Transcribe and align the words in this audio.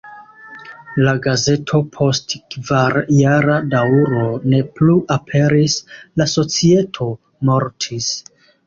La 1.07 1.11
gazeto 1.25 1.81
post 1.97 2.33
kvarjara 2.55 3.59
daŭro 3.75 4.25
ne 4.55 4.65
plu 4.79 4.99
aperis, 5.19 5.81
la 6.23 6.33
societo 6.37 7.13
mortis. 7.53 8.15